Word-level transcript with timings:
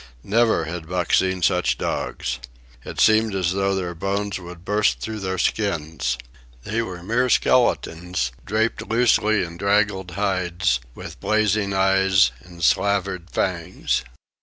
Never 0.23 0.65
had 0.65 0.89
Buck 0.89 1.13
seen 1.13 1.43
such 1.43 1.77
dogs. 1.77 2.39
It 2.83 2.99
seemed 2.99 3.35
as 3.35 3.51
though 3.53 3.75
their 3.75 3.93
bones 3.93 4.39
would 4.39 4.65
burst 4.65 4.99
through 4.99 5.19
their 5.19 5.37
skins. 5.37 6.17
They 6.63 6.81
were 6.81 7.03
mere 7.03 7.29
skeletons, 7.29 8.31
draped 8.43 8.87
loosely 8.89 9.43
in 9.43 9.57
draggled 9.57 10.09
hides, 10.13 10.79
with 10.95 11.19
blazing 11.19 11.75
eyes 11.75 12.31
and 12.39 12.63
slavered 12.63 13.29
fangs. 13.29 14.03